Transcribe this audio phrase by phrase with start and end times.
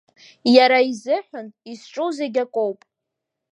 [0.55, 2.79] Иара изыҳәан изҿу зегь акоуп?